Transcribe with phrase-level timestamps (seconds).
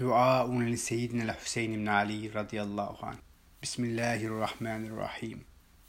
[0.00, 3.18] دعاء لسيدنا الحسين بن علي رضي الله عنه.
[3.62, 5.38] بسم الله الرحمن الرحيم.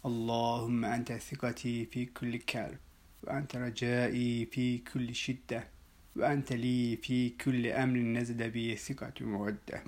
[0.05, 2.77] اللهم أنت ثقتي في كل كرب
[3.23, 5.67] وأنت رجائي في كل شدة
[6.15, 9.83] وأنت لي في كل أمر نزل به ثقة مودة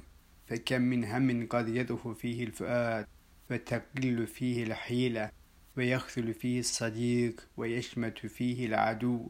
[0.48, 3.08] فكم من هم قد يضعف فيه الفؤاد
[3.52, 5.32] وتقل فيه الحيلة
[5.78, 9.30] ويخذل فيه الصديق ويشمت فيه العدو.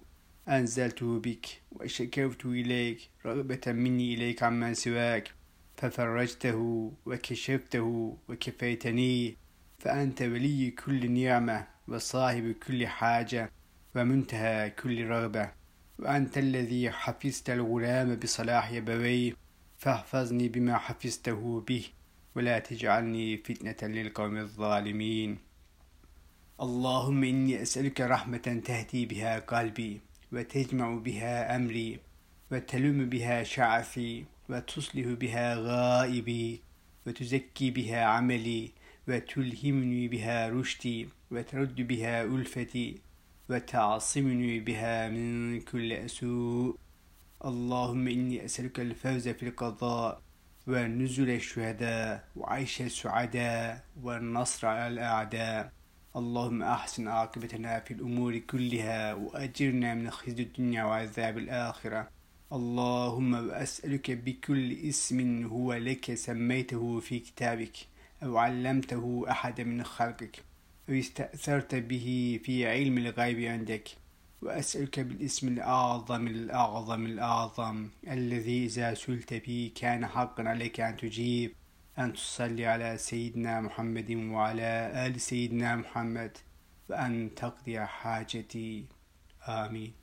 [0.50, 5.32] أنزلته بك وشكوت إليك رغبة مني إليك عمن سواك
[5.78, 9.38] ففرجته وكشفته وكفيتني
[9.80, 13.52] فأنت ولي كل نعمة وصاحب كل حاجة
[13.96, 15.52] ومنتهى كل رغبة
[16.00, 19.34] وأنت الذي حفظت الغلام بصلاح يبويه
[19.78, 21.86] فاحفظني بما حفظته به
[22.36, 25.38] ولا تجعلني فتنة للقوم الظالمين.
[26.62, 30.02] اللهم إني أسألك رحمة تهدي بها قلبي
[30.32, 32.00] وتجمع بها أمري
[32.52, 36.62] وتلم بها شعثي وتصلح بها غائبي
[37.08, 38.72] وتزكي بها عملي
[39.08, 43.02] وتلهمني بها رشدي وترد بها ألفتي
[43.50, 46.78] وتعصمني بها من كل سوء.
[47.46, 50.22] اللهم إني أسألك الفوز في القضاء
[50.68, 55.72] ونزل الشهداء وعيش السعداء والنصر على الأعداء.
[56.16, 62.10] اللهم أحسن عاقبتنا في الأمور كلها وأجرنا من خزي الدنيا وعذاب الآخرة.
[62.54, 67.78] اللهم وأسألك بكل اسم هو لك سميته في كتابك
[68.24, 70.44] أو علمته أحد من خلقك
[70.90, 73.90] أو استأثرت به في علم الغيب عندك.
[74.42, 81.59] وأسألك بالاسم الأعظم الأعظم الأعظم الذي إذا سلت به كان حقا عليك أن تجيب.
[82.00, 86.38] أن تصلي على سيدنا محمد وعلى آل سيدنا محمد
[86.90, 88.86] وأن تقضي حاجتي.
[89.48, 89.94] آمين.